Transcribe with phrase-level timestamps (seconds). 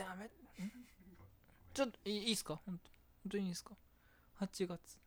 [0.00, 0.30] ダメ。
[1.74, 2.56] ちょっといいいいっすか？
[2.64, 2.90] 本当
[3.24, 3.76] 本当にいいですか
[4.40, 4.98] ？8月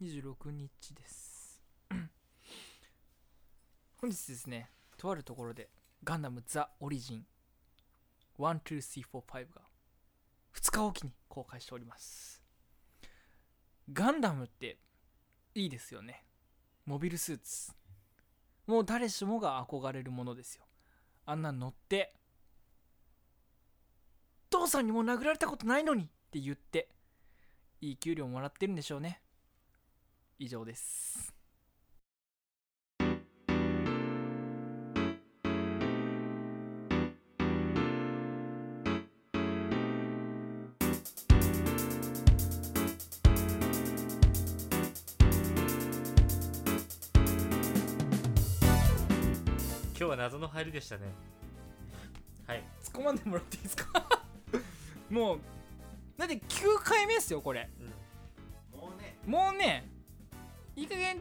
[0.00, 1.62] 26日です。
[3.98, 5.70] 本日ですねとあるところで
[6.02, 7.26] ガンダムザ・オリジン
[8.38, 9.62] 12345が
[10.52, 12.42] 2日おきに公開しております。
[13.92, 14.78] ガンダムって
[15.54, 16.24] いいですよね。
[16.84, 17.72] モビルスーツ。
[18.66, 20.66] もう誰しもが憧れるものですよ。
[21.24, 22.14] あんな乗って
[24.58, 26.88] 父さんにも殴られたことないのにって言って
[27.80, 29.20] いい給料もらってるんでしょうね。
[30.38, 31.32] 以上です。
[50.00, 51.02] 今日は謎の入りでしたね。
[52.46, 52.64] はい。
[52.82, 54.17] 突っ込まんでもらっていいですか？
[55.10, 55.40] もう
[56.16, 56.40] だって9
[56.82, 57.68] 回目ですよこれ。
[58.72, 59.88] もうねもうね
[60.76, 61.20] いい加減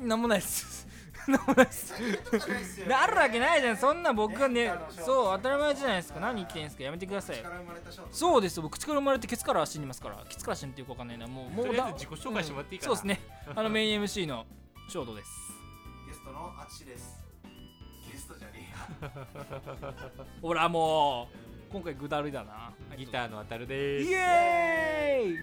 [0.00, 0.88] なんもないっす。
[1.28, 1.94] なんもないっす。
[2.92, 3.76] あるわけないじゃん。
[3.76, 6.20] そんな僕がねそう当たり前じゃないですか。
[6.20, 6.82] 何言ってんすか。
[6.82, 7.44] やめてください。
[8.10, 8.62] そうですよ。
[8.62, 10.24] 僕口から生まれてケツから死にますから。
[10.28, 11.26] ケツから死ぬっていうかわかんないな。
[11.26, 12.92] もうもうだず自己紹介してもらっていいかな。
[12.92, 13.20] うんそうですね。
[13.54, 14.46] あのメイン MC の
[14.88, 15.30] ショートです。
[16.06, 17.22] ゲストのあつしです。
[18.10, 18.72] ゲストじゃね
[19.02, 19.10] えよ
[20.42, 22.72] ほらもう今回ぐだるだな。
[22.96, 24.10] ギターのあたるでーす。
[24.10, 25.38] イエーイ！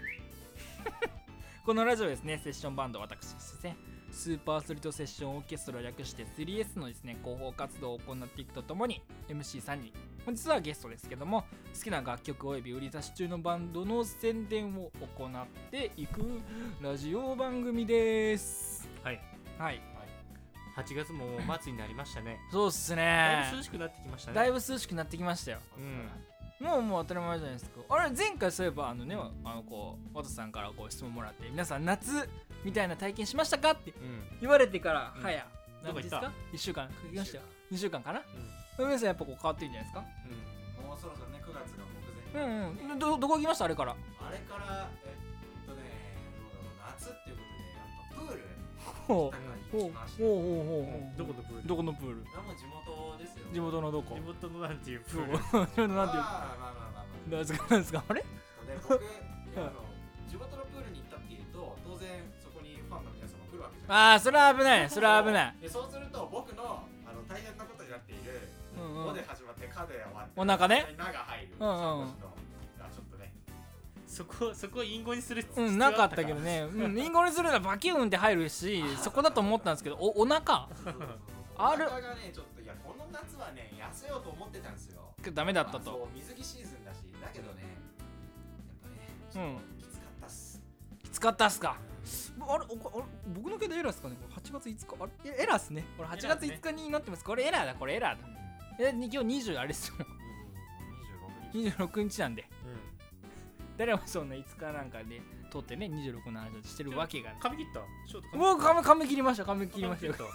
[1.65, 3.77] このラジオですねセッションバンド私ですね。
[4.11, 9.93] スーパーストリートセッションオーケストラ略して 3S のですね広報活動を行っていくとともに MC3 人
[10.25, 11.43] 本日はゲストですけども
[11.75, 16.41] 好きな楽曲および売り出し中のバンドの宣伝を行っていく
[16.81, 18.89] ラジオ番組です。
[19.03, 19.21] はい。
[19.57, 19.96] はい
[20.77, 22.39] 8月ももう末になりましたね。
[22.51, 24.35] そうっすだいねぶ涼しくなってきましたね。
[24.35, 25.59] だいぶ涼しくなってきましたよ。
[25.77, 26.65] うん。
[26.65, 27.81] もうもう当たり前じゃないですか。
[27.89, 32.29] あれ前回そういえばあのねあのこうワトさんからこう質問もらって皆さん夏
[32.63, 34.23] みたいな体験しましたかってうん。
[34.41, 35.21] 言われてからうん。
[35.23, 35.45] 早
[35.85, 36.21] どこ行った？
[36.21, 36.87] 何日ですか？1週間。
[36.87, 38.21] かけましたよ2週間かな？
[38.79, 40.05] 皆さんやっぱこう変わってるんじゃないですか？
[40.81, 40.87] うん。
[40.87, 41.83] もうそろそろね9月が
[42.33, 42.45] 目前。
[42.45, 42.49] う
[42.87, 42.99] んうん。
[42.99, 43.65] どどこ行きました？
[43.65, 43.91] あれから。
[43.93, 45.13] あれからえ
[45.63, 45.81] っとね
[46.53, 46.93] どうだろう。
[46.99, 47.37] 夏っていう
[49.07, 49.31] ほ高う。
[49.71, 51.67] ほうほうほうどこのプール？
[51.67, 52.25] どこのプール？
[52.37, 54.15] あもう地元ですよ地元のどこ？
[54.15, 55.37] 地元のなんていうプそうール？
[55.37, 56.23] 地元 なんていうまあまあまあ
[56.57, 58.25] まあまあなんですかなんですかあれ
[60.27, 62.09] 地元のプールに行ったっていうと当然
[62.43, 63.97] そこにファンの皆様来るわけじゃない。
[63.97, 64.89] ああそれは危ない。
[64.89, 65.55] それは危ない。
[65.61, 68.47] でそうすると僕のあの大変なことになっている
[68.77, 71.55] うんうん「お」で始まって「か」で終わってお腹ね「な」が入る。
[71.59, 72.13] うんうん
[74.17, 76.61] そこそこを隠語にする必要うんなかったけどね。
[76.73, 80.67] うんインゴにするのはバキューンって入るし そこだと思ったんですけどおお腹？
[81.59, 85.13] あるお腹がねちょっといやこの夏はね痩せようと思ってたんですよ。
[85.33, 89.57] ダメだったまあそとう水着シーズンだしだけどねやっぱねちうん。
[89.77, 90.61] きつかったっす。
[91.03, 91.77] きつかったっすか。
[92.49, 93.03] あれおこあれ
[93.35, 94.15] 僕の携帯エラーっすかね？
[94.21, 95.03] これ8月5日？
[95.03, 95.83] あれえエラーっすね。
[95.97, 97.23] これ8月5日になってます。
[97.23, 98.27] これエラーだこれエラーだ。
[98.79, 99.17] え今日
[99.51, 99.95] 20あれっすよ。
[101.53, 101.69] 26日。
[101.87, 102.41] 26日なんで。
[102.43, 102.56] う
[103.77, 105.21] 誰もそんな5日なんかで
[105.51, 107.29] 撮ってね26の話をしてるわけが。
[107.29, 107.79] ないん髪切った？
[108.07, 110.13] ショート髪もう髪髪切りました髪切りましたよ。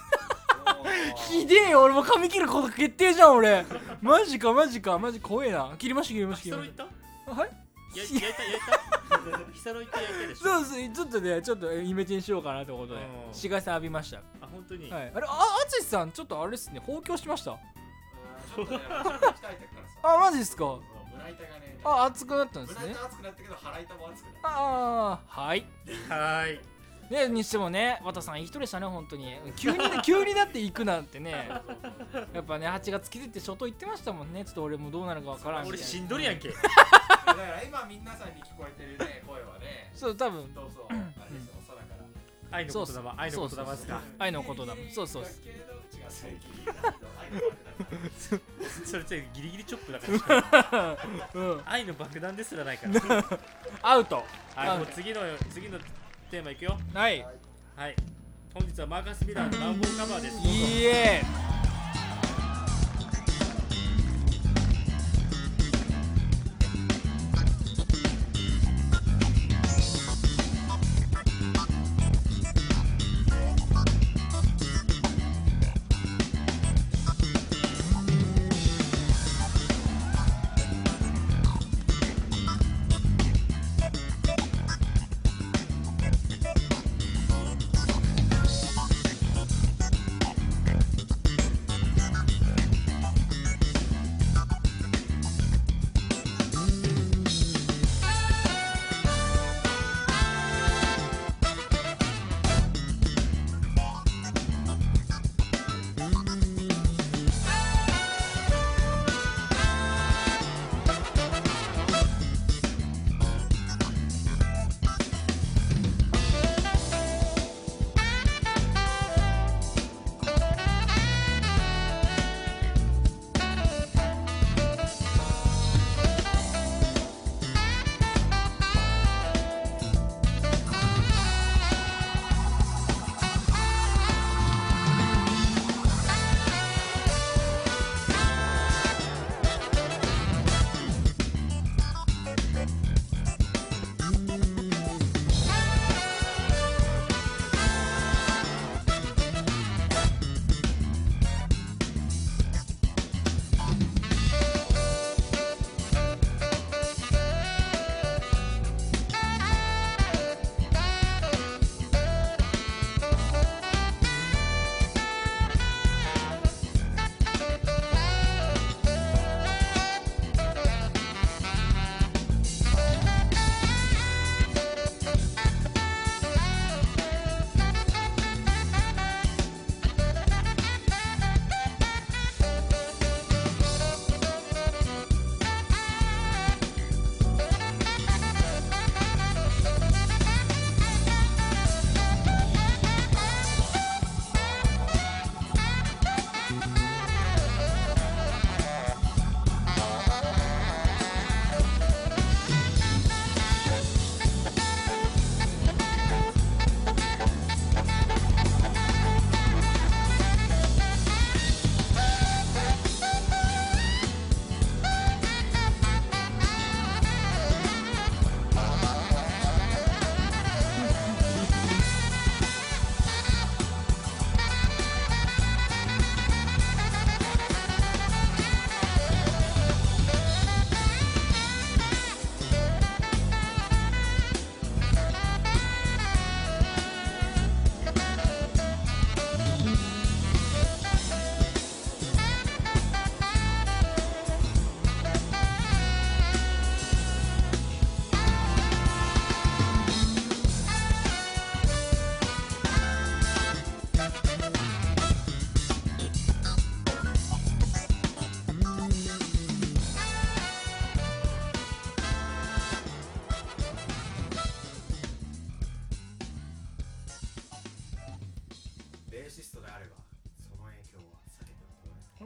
[1.29, 3.65] ひでえよ俺も髪切ること決定じゃん俺。
[4.01, 5.75] マジかマジかマジ怖えな。
[5.79, 6.85] 切りました切りました切りました。
[7.33, 7.51] はい？
[7.99, 9.53] や焼いた焼いた？
[9.53, 10.43] ヒサロ行った焼いたでしょ。
[10.45, 13.01] そうそうちょっとねちょっとイメチェンしようかなということで。
[13.01, 13.09] うん。
[13.27, 14.19] 紫外線浴びました。
[14.19, 14.91] あ本当に？
[14.91, 15.13] はい。
[15.15, 17.53] あれあ淳さんちょっとあれっすね放狂しました？
[20.03, 20.79] あマジっすか？
[21.33, 22.95] 板がねあ熱くなったんですね。
[23.05, 24.49] 熱くなったけど腹板も熱くなった。
[24.49, 25.67] ああはい。
[26.09, 26.61] はーい。
[27.11, 29.35] ねにしてもね綿さんいい人でしたね本当に。
[29.57, 31.51] 急に 急にだって行くなんてね。
[31.51, 34.45] そうそうそうやっぱね8月気づいて初頭行ってましたもんね。
[34.45, 36.49] ちょっと俺もどうなるかわからん俺しんどりやんけ。
[36.53, 36.55] だ
[37.35, 39.91] から今皆さんに聞こえてるね声はね。
[39.95, 40.51] そう多分。
[40.55, 42.03] そうそうあれですよ空から。
[42.51, 44.01] 愛の言霊愛の言霊ですか。
[44.19, 45.82] 愛の言霊そうそうだけど違う
[48.85, 50.07] それってギリギリチョップだか
[50.75, 50.99] ら。
[51.35, 53.25] うん愛の爆弾ですらないから。
[53.83, 54.25] アウト。
[54.55, 55.21] はいもう次の
[55.51, 55.79] 次の
[56.31, 56.79] テーマいくよ。
[56.95, 57.27] はい。
[57.77, 57.97] はい。
[58.55, 60.37] 本日はマーカス・ミラーのマンボウカバーです。
[60.37, 61.52] どうぞ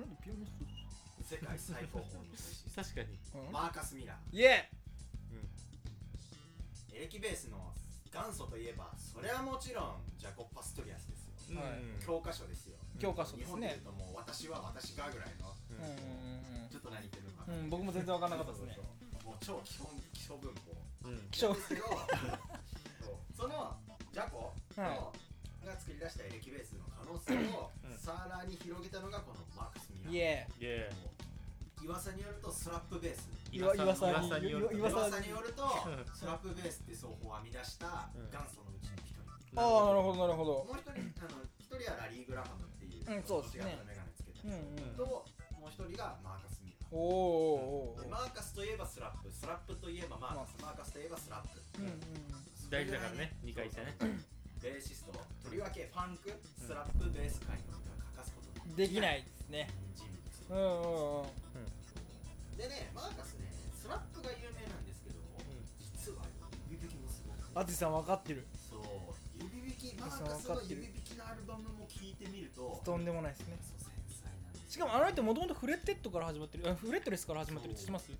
[0.00, 0.46] いい
[1.20, 3.18] え世界最高峰のベーシスト確かに。
[3.46, 3.52] うん？
[3.52, 4.36] マーカス・ミラー。
[4.36, 4.70] イエ
[6.92, 7.72] エレキベースの
[8.12, 11.60] 元祖といえばそれはもちろんジャコ・パストリアスですよ。
[12.04, 12.78] 教科書ですよ。
[12.98, 13.52] 教科書日ですね。
[13.52, 17.44] 本で言うともう私は私がぐらいのうんうんちょっと何言ってるのか。
[17.46, 18.78] うんうん僕も全然分かんなかったですね。
[19.24, 20.72] もう超基本基礎文法。
[21.04, 21.20] うん。
[21.30, 21.84] 気象ですけど
[23.04, 23.16] そう。
[23.36, 23.76] その
[24.12, 25.12] ジャコの、は
[25.64, 27.75] が作り出したエレキベースの可能性をうん
[28.06, 30.14] さらに広げたのがこのマーカス・ミラー。
[30.14, 31.10] イエイエも
[31.82, 33.26] う岩佐によるとスラップベース。
[33.50, 34.14] 岩岩佐に。
[34.14, 34.78] 岩佐によるとね。
[34.78, 39.58] 岩岩佐佐によるとうんスラップベースって奏法を編み出したうん元祖のうちの一人。
[39.58, 40.70] ーああなるほどなるほど。
[40.70, 43.74] もう一人あの一人はラリー・グラハムっていううんそうですね。
[43.82, 45.10] メガネつけたうんうん。
[45.58, 46.94] もう一人がマーカス・ミラー。
[46.94, 48.06] おおおーおー。
[48.06, 49.26] でマーカスといえばスラップ。
[49.34, 50.54] スラップといえばマーカス。
[50.62, 51.58] マーカスといえばスラップ。
[51.82, 51.98] うんうん
[52.70, 54.14] 大事だからね二回言ったね
[54.62, 55.10] ベーシスト。
[55.42, 56.30] とりわけファンク。
[56.54, 57.78] スラップベース界にお
[58.76, 59.68] できないですね。
[59.96, 60.76] 人うんうんうん。
[60.76, 61.26] 物
[62.58, 65.16] でねマーカスねスラップが有名なんですけど
[65.80, 66.24] 実は
[66.70, 68.46] 指弾きもすごい淳さん分かってる。
[68.70, 68.82] そう。
[69.38, 73.56] 指弾きマーカスの指弾きのアルバムも聴いてみるととんでもないですね。
[73.64, 76.70] そう繊細なんですしかもあの人もともとフレッテッドから始まってる。
[76.70, 78.10] あフレットレスから始まってるって知ってます？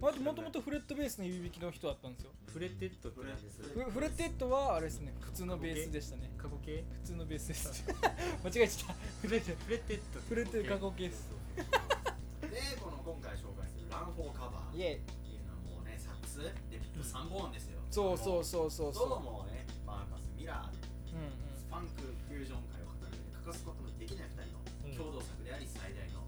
[0.00, 2.30] もともとフレットベースの指弾きの人だったんですよ。
[2.52, 6.30] フレテッドってなんですフフフレッテッドはあれですね普通のベースでしたね。
[6.36, 6.84] 過去形？
[7.02, 7.84] 普通のベースです。
[8.44, 9.26] 間違えちゃった。
[9.26, 10.20] フレットフレテッド。
[10.20, 11.28] フレット過去形です。
[11.56, 14.72] でこの今回紹介するランフォーカバー。
[14.72, 15.00] っイエイ。
[15.00, 17.80] ていうのはもうねサックスでピップ3本ですよ。
[17.90, 19.20] そうそうそうそうどそう。
[19.20, 21.30] もねマーカス・ミラーう、うんうん、
[21.68, 26.22] ファンクフュージョン界を語る上で欠かすことのできない2人の共同作であり最大の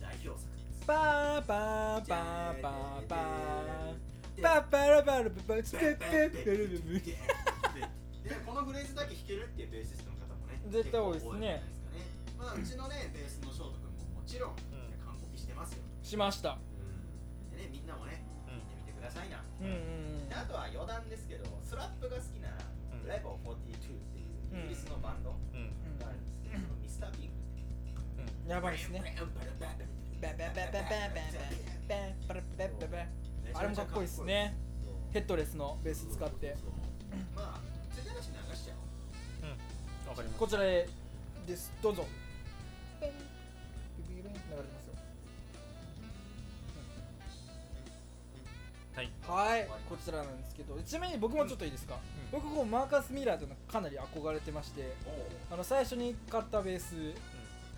[0.00, 0.53] 代表作
[0.86, 3.08] パーパーパーパーパー
[4.42, 7.16] パーパラパラパパチペッペッペルブブで
[8.44, 12.04] このフレーズだけ弾けるっていうベーシストの方もね絶対多いですね結構多いんじゃないですかね
[12.36, 16.58] まあうちのねベースのショート君ももちろん、ん完コピしてますよ、しました
[17.48, 27.64] でねみんなもねうん聞いてみてくださいな、うんうんであとは余談ですけどスラップが好きなら、んレボ42っていうイギリスのバンドうんがあるんですけど、ミスターピンクってい
[28.44, 29.00] うやばいですね
[33.54, 34.56] あれもかっこいいですね
[35.12, 36.56] ヘッドレスのベース使って
[37.36, 37.60] まあ
[37.94, 38.74] 流しちゃ
[40.08, 40.88] おうかりますこちらで
[41.56, 42.06] すどうぞ
[44.50, 44.94] 流れますよ
[48.96, 51.98] はいはいこちらなんですけどちなみに僕もちょっといいですか、
[52.30, 54.92] 僕マーカス・ミラーというのかなり憧れてまして
[55.50, 56.94] あの最初に買ったベース、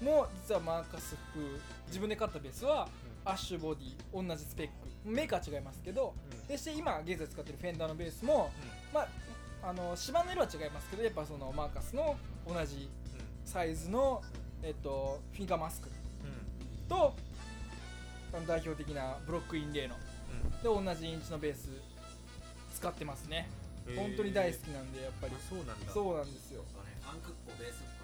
[0.00, 1.44] も実はマーカス風
[1.86, 2.88] 自分で買ったベースは
[3.24, 4.72] アッシュボディ同じスペック。
[5.04, 6.14] メーカー違いますけど
[6.48, 8.50] でして今現在使ってるフェンダーのベースも
[8.92, 9.08] まあ
[9.62, 12.88] あの芝の色は違いますけどやっぱそのマーカスの同じ
[13.44, 14.22] サイズの、
[14.62, 15.88] えっと、フィンガーマスク
[16.88, 17.14] と
[18.32, 19.94] あの代表的なブロックインレイの
[20.62, 21.68] で同じインチのベース
[22.74, 23.48] 使ってますね。
[23.96, 25.32] 本当に大好きなんでやっぱり。
[25.48, 25.74] そうなんだ。
[25.92, 26.64] そうなんですよ。
[26.66, 27.95] そうねファンクっ子ベースっ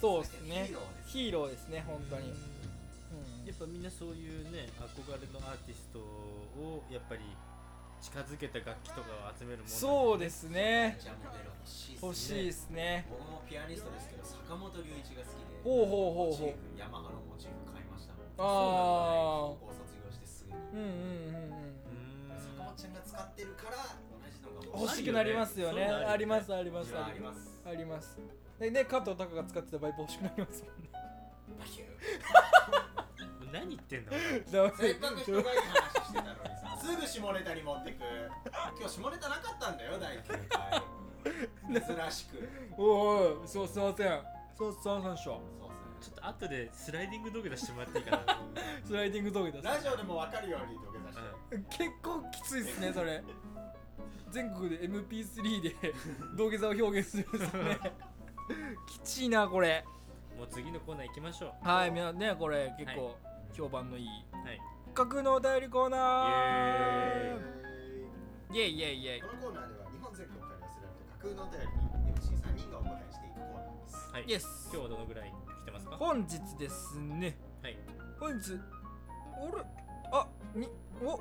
[0.00, 0.70] そうですね。
[1.06, 3.46] ヒーローですね本当に、うん。
[3.46, 7.20] やっぱみんなそういうね憧れのアーティストをやっぱり
[8.00, 10.98] 近づけた楽器とかを集めるもんそうですね。
[12.00, 13.06] 欲しいですね。
[13.08, 15.58] 僕もピアニストですけど坂本龍一が好きで。
[15.64, 16.30] ほうほうほうほう。
[16.30, 18.12] モチーフヤマハのモチーフ買いました。
[18.12, 20.60] もんあ高校卒業してすぐに。
[20.60, 22.36] うんうんうんうんうん。
[22.36, 25.84] 坂本ちゃんが使ってるから同じのが欲しくなりますよね。
[25.88, 27.58] ありますありますああります。
[27.64, 28.20] あります
[28.58, 30.90] でね加藤隆が使ってたバイプ欲しくなりますもんね。
[31.58, 34.18] バキュー何言ってんだだ
[34.76, 36.76] せっかく人がいい話してたのにさ。
[36.80, 38.02] すぐ下ネタに持ってく。
[38.78, 40.82] 今日下ネタなかったんだよ第9回。
[41.66, 42.48] 珍しく。
[42.76, 44.20] おいそうすいません。
[44.56, 45.30] そうすいませんでした。
[45.30, 45.40] そう
[45.98, 48.40] ちょっと後でスライディング土下座してもらっていいかな。
[48.84, 51.18] スライディング道具だっすねラジオでも分かるように土下座し
[51.50, 51.84] て。
[51.84, 53.22] 結構きついっすねそれ。
[54.30, 55.76] 全国で MP3 で
[56.36, 57.78] 土下座を表現するんですね
[58.86, 59.84] きちいなこれ。
[60.36, 61.68] もう次のコーナー行きましょう。
[61.68, 63.16] はいみんなねこれ結構
[63.52, 64.08] 評判のいい。
[64.32, 64.60] はい。
[64.94, 68.56] 架空のお便りコーナイー。
[68.56, 68.72] イエイ。
[68.74, 69.20] イエイイエイ。
[69.22, 74.12] このコーナーでは日本全国から寄せられた架空のお便りに MC3 人がお答えしていくコーナーです。
[74.12, 74.24] はい。
[74.24, 75.96] イエス今日はどのぐらい来てますか？
[75.96, 77.38] 本日ですね。
[77.62, 77.78] はい。
[78.20, 78.60] 本日
[79.40, 79.62] 俺
[80.12, 80.68] あに
[81.02, 81.20] お？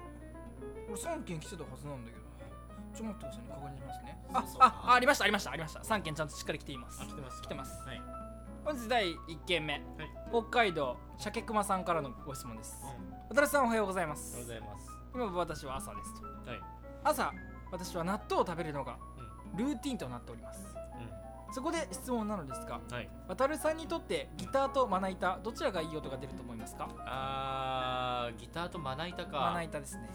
[0.88, 2.24] 俺3件来てたはずなんだけど
[2.94, 3.50] ちょっと待ってくださいね。
[3.50, 4.25] 確認しますね。
[4.34, 4.45] あ
[4.96, 5.80] ありましたありましたありました。
[5.82, 7.02] 3件ちゃんとしっかり来ています。
[7.02, 7.42] あ来てます。
[7.42, 7.88] 来てます。
[7.88, 8.02] はい。
[8.64, 9.82] 本日第1件目、
[10.32, 12.84] 北海道鮭熊さんからのご質問です。
[13.30, 14.92] お渡辺さんおはようございまはようすございます。
[15.14, 16.22] 今私は朝です。
[16.22, 16.62] とはい。
[17.04, 17.32] 朝
[17.72, 18.98] 私は納豆を食べるのが
[19.56, 20.60] ルーティンとなっております。
[21.54, 23.10] そこで質問なのですがはい。
[23.28, 26.90] 渡るさんにとってギターとまな板どちらがいい音が出ると思いますか？
[27.06, 29.40] あーギターとまな板か。
[29.40, 30.10] まな板ですね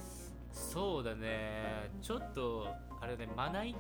[0.53, 1.91] そうだね。
[2.03, 2.67] ちょっと
[3.01, 3.79] あれねまな板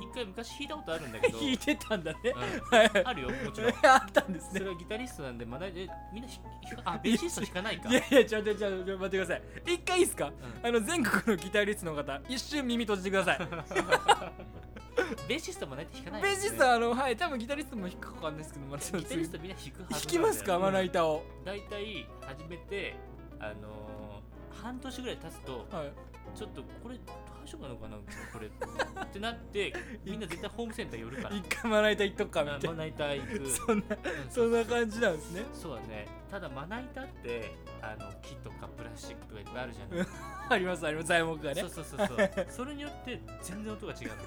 [0.00, 1.38] 一回昔弾いたことあるんだけど。
[1.40, 2.18] 弾いてたんだね。
[2.24, 2.78] うん。
[2.78, 2.90] はい。
[3.04, 3.72] あるよもちろん。
[3.86, 4.60] あったんですね。
[4.60, 6.30] それはギタリストなんでまなえみんな
[6.84, 7.88] あベーシスト弾かないか。
[7.90, 9.42] いやいやちょちょ待ってください。
[9.66, 10.32] 一回いいですか、う
[10.62, 13.38] あの全国のギタリストの方一瞬耳閉じてください。
[15.28, 21.24] ベーシストまな板弾かないベーシストはあのはい多分ギタリストも弾くかわかんないですけどまギタリストみんな弾くはず弾きますかまな板を。
[21.44, 22.94] 大体始めて
[23.38, 23.85] あのー、
[24.62, 25.92] 半年ぐらい経つとはい。
[26.34, 27.96] ちょっとこれ大丈夫なのかな
[28.32, 28.48] これ。
[28.48, 28.50] っ
[29.12, 29.72] てなって
[30.04, 31.36] みんな絶対ホームセンター寄るから。
[31.36, 32.70] 一回まな板いっとくかみたいな。
[32.70, 33.46] まな板行く。
[33.48, 35.44] そんなうんそんな感じなんですね。
[35.54, 36.08] そうだね。
[36.30, 40.06] ただまな板ってあの木とかプラスチックとかいっぱいあるじゃない。
[40.50, 41.60] ありますあります材木がね。
[41.62, 42.46] そうそうそうそう。
[42.48, 44.22] それによって全然音が違うのね。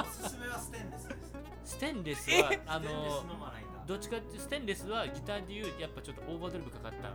[0.00, 1.34] おすすめはステンレスです。
[1.64, 3.53] ステンレスはあステンレのスのまな板
[3.86, 7.08] どっちかっていうとステンレスはギターでいうやっぱちょっとオーバードライブかかった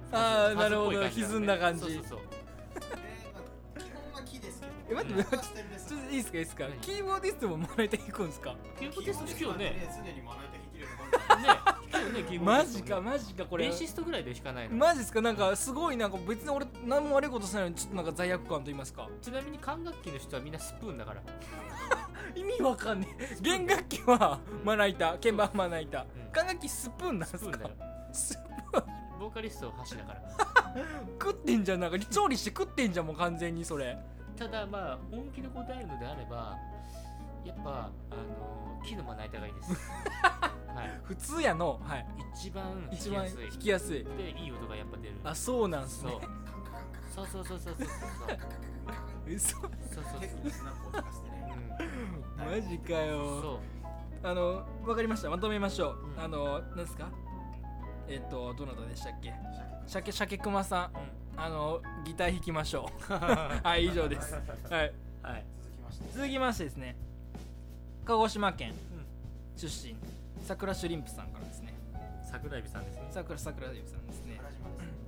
[0.45, 1.81] あーファズっぽいなるほど歪んだ感じ。
[1.81, 2.19] そうそうそう。
[2.21, 5.01] えーまあ基本は木ですけど。
[5.01, 6.63] え待ってちょっといいですかいいですか。
[6.67, 8.55] 何キーボーディストもまな板弾くんですか？
[8.79, 9.89] キーボーディスト弾くよね。
[9.91, 10.89] すでにまな板弾けるよ
[11.35, 11.78] うになったね
[12.13, 13.65] ねキーボーマディストジかマジかこれ。
[13.67, 14.75] ベーシストぐらいで弾かないの。
[14.75, 15.21] マジっすか？
[15.21, 19.07] なんかすごいなんか別に俺何も悪いことしないのにちょっとなんか罪悪感と言いますか。
[19.21, 21.21] ちなみに管楽器の人はみんなスプーンだから。
[22.35, 23.37] 意味わかんねえ。
[23.41, 26.01] 弦楽器はまな板鍵盤まな板。
[26.01, 26.05] うん。
[26.31, 27.39] 管楽器スプーンなんすか？
[28.13, 28.37] ス
[28.71, 30.21] プーンボーカリストは箸だから。
[31.21, 31.99] 食ってんじゃんなんか。
[31.99, 33.97] 調理して食ってんじゃんもう完全にそれ。
[34.37, 36.55] ただまあ本気で答えるのであれば
[37.43, 37.89] やっぱ
[38.79, 39.74] あの木のまな板がいいです。
[40.74, 41.01] はい。
[41.03, 41.79] 普通やの。
[41.83, 42.07] はい。
[42.33, 43.50] 一番弾一番きやすい。
[43.50, 44.03] 弾きやすい。
[44.05, 45.15] でいい音がやっぱ出る。
[45.24, 46.12] あそうなんすそう。
[46.12, 46.27] ね
[47.13, 47.88] そうそうそうそうそう
[49.27, 50.03] 嘘そうそう。
[50.03, 51.69] そう結構スナップを聞かせてね
[52.38, 53.41] マジかよ。
[53.41, 53.59] そう。
[54.27, 55.29] あのわかりました。
[55.29, 56.19] まとめましょう、うん。
[56.24, 57.09] あの何ですか？
[58.07, 59.33] えっとどなたでしたっけ？
[59.88, 60.12] 鮭。
[60.12, 60.91] 鮭熊さん。
[61.41, 63.13] あのギター弾きましょう。
[63.63, 64.33] はい以上です。
[64.69, 64.93] はい。
[65.21, 65.45] はい。
[65.62, 66.12] 続きまして。
[66.13, 66.98] 続きましてですね
[68.05, 68.73] 鹿児島県
[69.55, 69.95] 出身
[70.45, 71.73] 桜シュリンプさんからですね。
[72.23, 73.07] 桜エビさんですね。
[73.11, 74.39] 桜桜シュリンプさんですね。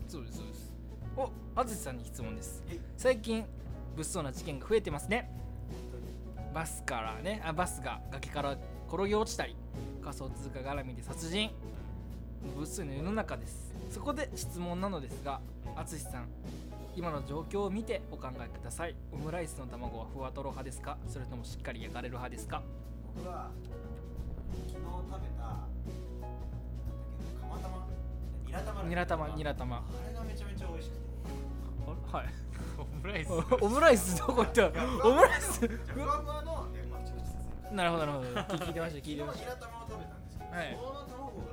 [0.08, 0.72] そうですそうです。
[1.18, 2.64] お淳さんに質問です。
[2.68, 2.80] はい。
[2.98, 3.46] 最近
[3.96, 5.32] 物騒な事件が増えてますね。
[6.54, 8.58] バスからねあバスが崖から
[8.88, 9.56] 転げ落ちたり
[10.04, 11.50] 仮想通貨絡みで殺人。
[12.56, 13.74] 物騒な世の中です。
[13.90, 15.42] そこで質問なのですが
[15.76, 16.28] 淳さん
[16.96, 18.96] 今の状況を見てお考えください。
[19.12, 20.98] オムライスの卵はふわとろ派ですか？
[21.08, 22.62] それともしっかり焼かれる派ですか？
[23.16, 23.50] 僕は
[24.68, 25.92] 昨日食べたなんだっけ
[27.42, 27.88] 釜玉？
[28.48, 29.28] ニラ玉ニラ玉。
[29.36, 29.76] ニラ玉。
[29.78, 31.02] あれがめちゃめちゃ美味しくて。
[32.18, 32.26] はい。
[32.82, 33.32] オムライス。
[33.32, 34.68] おオムライスどこ行った？
[35.08, 35.68] オムライス。
[35.68, 36.68] ふわふわの
[37.76, 38.28] なるほどなるほど。
[38.66, 40.78] 聞いてました聞いてましニラ玉を食べたんですけど、はい。
[40.78, 41.51] その卵が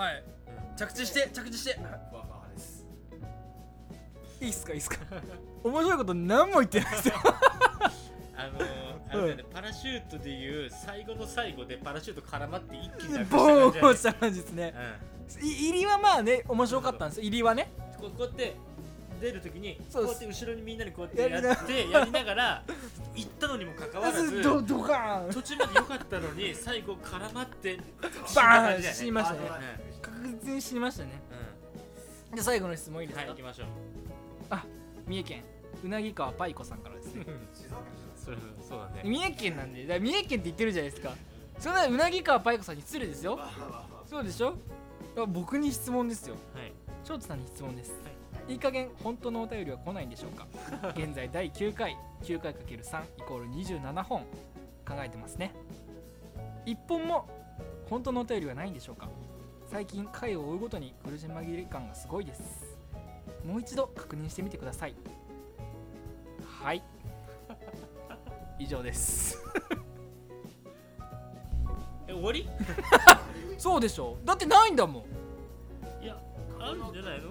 [0.00, 0.24] はい。
[0.78, 1.74] 着地して着地して。
[1.74, 2.86] ふわふわ派です。
[4.40, 4.96] いいっすかいいっすか。
[5.62, 7.14] 面白いこと何も言ってないですよ。
[8.34, 14.74] あのーあれだよね パラシュートでいう最後の最後でパラシュート絡まって一気にボーンした感じですね。
[15.38, 15.46] うん。
[15.46, 17.24] い入りはまあね面白かったんですよ。
[17.24, 17.70] 入りはね。
[18.00, 18.56] こうこうやって
[19.20, 22.62] 出るときにこそうやって後ろにみんなにこうやってやってやりながら。
[23.14, 27.78] 行ったのにもかかわらずドドカーン途中まで良かったのに最後絡まって
[28.34, 29.89] バーンにましたね
[30.20, 31.10] あの確実に死にましたね。
[32.30, 32.36] うん。
[32.36, 33.66] じゃあ最後の質問いいですか、はい行きましょう。
[35.08, 35.42] 三重県。
[35.84, 37.24] うなぎ川パイコさんからですね。
[38.16, 38.36] それ
[38.68, 39.00] そうだね。
[39.04, 41.14] 三重県なんでだから三重県って言ってるじゃないですか。
[41.58, 43.38] そんなうなぎ川パイコさんに失礼ですよ。
[44.06, 44.54] そうでしょ？
[45.16, 46.36] あ僕に質問ですよ。
[46.54, 46.72] はい。
[47.04, 47.92] 翔太さんに質問です、
[48.46, 50.46] い、い加減本当のお便りは来ないんでしょうか？
[50.94, 51.96] 現在第9回。
[52.22, 54.20] 9回 ×3 イコール27本
[54.86, 55.52] 考えてますね。
[56.66, 57.26] 1本も
[57.88, 59.08] 本当のお便りはないんでしょうか？
[59.70, 62.42] 最近回を追うごとに苦し紛れ感がすごいです。
[63.46, 64.94] もう一度確認してみてください。
[66.62, 66.82] はい。
[68.58, 69.38] 以上です。
[72.08, 72.48] え終わり？
[73.58, 74.16] そうでしょ。
[74.24, 75.04] だってないんだも
[76.00, 76.04] ん。
[76.04, 76.16] いや
[76.58, 77.30] あるんじゃないの？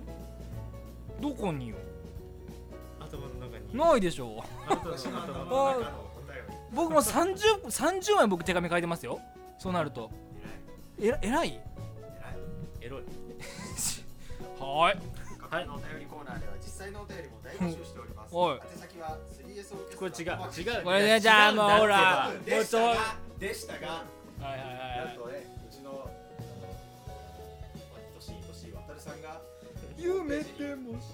[1.20, 1.76] どこによ？
[3.02, 3.78] 頭の中に。
[3.78, 4.42] ないでしょ。
[6.74, 9.20] 僕も 30, 30枚僕手紙書いてますよ。
[9.58, 10.10] そうなると。
[11.00, 11.60] えらい？
[12.82, 13.04] エロい。
[14.60, 15.00] はーい。
[15.40, 18.36] かはいのお便りコーナーでは実際のお便りも大募集しております。
[18.36, 18.56] おい。
[18.56, 20.28] 宛先は 3S オーケこれ違う。
[20.78, 20.84] 違う。
[20.84, 24.04] これねじゃあもうほらでしたがでしたがは
[24.42, 24.66] いはいは
[25.04, 26.10] いなんとねうちのあの
[28.16, 29.42] としとしわたるさんが
[29.98, 31.06] 夢でもし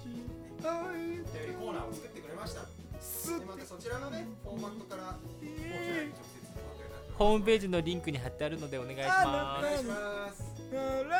[0.58, 0.72] お便
[1.14, 1.22] り
[1.54, 2.60] コーナーを作ってくれました。
[2.60, 2.66] で
[3.44, 5.50] またそちらのねフォーマットからこちら
[6.04, 6.16] に直接
[7.16, 10.55] ホームページのリンクに貼ってあるのでお願いしおま願いします。
[10.72, 11.14] 我々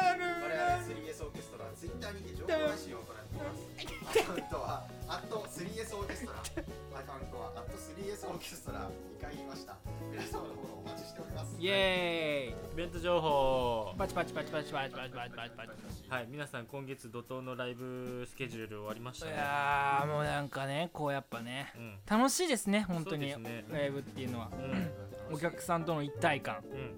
[0.82, 4.20] 3S オーケストラツイッターにて情報発信を行っています。
[4.20, 6.38] アカウントは @3S オーケストラ。
[6.40, 8.90] アカウントは @3S オーケストラ。
[8.90, 9.76] 2回言いました。
[10.10, 11.56] 皆様のフォローお待ちしております。
[11.60, 26.90] イエーイすイベント情報パチパチパチパチパチパチパチパチパチはい皆さん今月怒涛のライブスケジュール終わりましたいねやーもうなんかねこうやっぱねうん楽しいですね本当にそうですねライブっていうのはうんお客さんとの一体感うん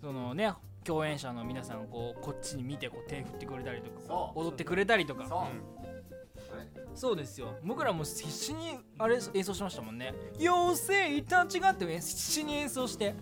[0.00, 0.52] そのね
[0.84, 5.26] 共演者の皆さんこうこっちに見てこう手振ってくれたりとか踊ってくれたりとか。
[6.94, 7.16] そう。
[7.16, 7.56] ですよ。
[7.64, 10.14] 僕らも必死にあれ演奏しましたもんね。
[10.38, 10.76] 妖
[11.16, 13.14] 精たちがって必死に演奏して。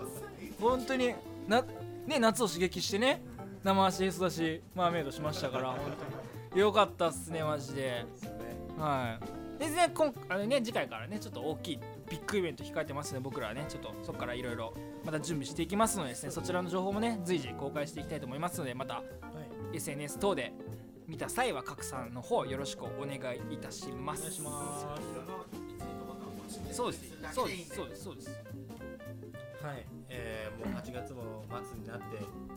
[0.60, 1.14] 本当に
[1.48, 1.64] な
[2.06, 3.22] ね夏を刺激してね。
[3.62, 5.78] 生足演奏だしマーメイドしましたから本
[6.50, 6.60] 当に。
[6.60, 8.04] よかったっすねマジで。
[8.78, 9.18] は
[9.58, 9.60] い。
[9.60, 13.64] でね今あのね次回からねちょっと大きいビッグイベント控えてますので僕らはね。
[13.68, 19.02] ちょっとそこからいろいろまた準備していきますのでですねそちらの情報もね随時公開していきたいと思いますのでまた
[19.72, 20.52] SNS 等で
[21.06, 24.20] 見た際は拡散の方よろしくお願いいたします。
[24.20, 24.96] お願いしま
[26.68, 26.74] す。
[26.74, 27.14] そうです。
[27.32, 27.74] そうです。
[27.74, 28.04] そうです。
[28.04, 28.28] そうです。
[29.62, 29.86] はい。
[30.08, 32.04] えー、もう8月も末になって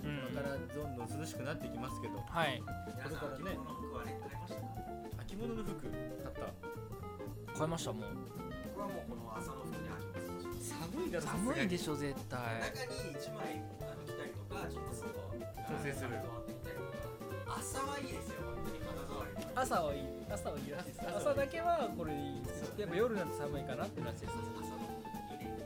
[0.03, 0.19] うん。
[0.31, 2.61] 今からどんどん涼しくなってきますけどはい。
[3.03, 3.57] これからね。
[5.19, 6.35] 秋物の服買っ
[7.53, 7.57] た。
[7.57, 8.03] 買いましたもう
[8.73, 12.39] 僕はもうこの朝の服に秋物寒いだろ寒いでしょ絶対
[12.73, 15.13] 中に1枚あの着たりとかちょっと外
[15.69, 16.09] 調整する
[17.45, 18.07] 朝はいい。
[18.07, 20.01] ですよ本当に肌触りも朝はいい
[20.33, 21.01] 朝はいいらしいです。
[21.05, 24.89] 朝朝だけはこれいいですやっぱ夜なんて寒いかなってらしいです朝の
[25.29, 25.63] 服いいねいいね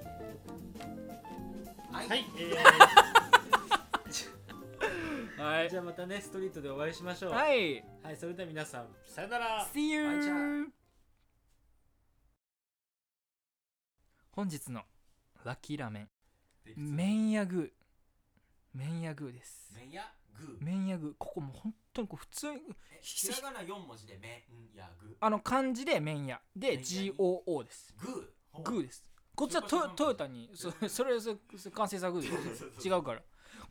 [1.91, 2.53] はい、はい、え
[5.41, 7.31] はー、じゃあまたねストリートでお会いしましょう。
[7.31, 7.83] はい。
[8.03, 9.67] はい、それでは皆さんさよなら。
[9.73, 10.67] See you
[14.37, 14.81] 本日の
[15.45, 16.09] ラッキーラーメン。
[16.63, 17.69] で麺屋グー
[18.71, 19.73] 麺屋グーです。
[19.75, 20.03] 麺や
[20.39, 22.59] グー麺屋グーここもう本当にこう普通に
[22.91, 24.43] えひらがな4文字で麺
[24.75, 26.39] やグーあの漢字で麺屋。
[26.55, 29.03] で GOO ですグーグーです。
[29.33, 33.23] こっちはトヨトヨタにそそれそれ完成作で違うから。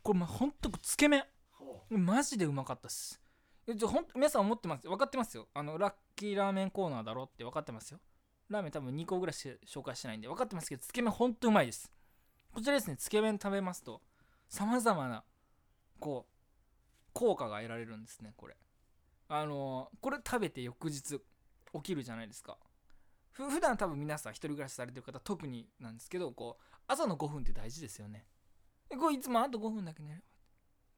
[0.03, 1.23] これもうほんとつけ麺。
[1.49, 3.21] ほマジでうまかったっす。
[3.65, 4.85] えじゃほん皆さん思ってます？
[4.85, 5.47] 分かってますよ。
[5.53, 8.01] あのラッキーラーメンコーナーだろって分かってますよ
[8.49, 11.91] ラーメン多分2個ぐらいしか紹介してないんで分かってますけどつけ麺ほんとうまいです。
[12.53, 14.01] こちらですねつけ麺食べますと
[14.49, 15.23] さまざまな
[15.99, 16.33] こう
[17.13, 18.55] 効果が得られるんですねこれ。
[19.29, 21.19] あのーこれ食べて翌日
[21.73, 22.57] 起きるじゃないですか。
[23.31, 28.25] ふ普段多分皆さん一人暮らしされてる方特になんですけどこう朝の5分って大事ですよね。
[28.97, 30.23] こういつもあと5分だけ寝る。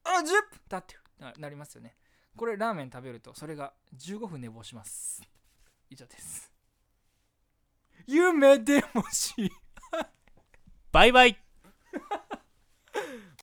[0.03, 1.95] あ10分経ってななりますよね。
[2.35, 5.21] これラーメン食べるとそれが15分寝坊します。
[5.89, 6.58] 以上です。
[8.07, 9.51] 夢でもし。
[10.91, 11.37] バイバイ。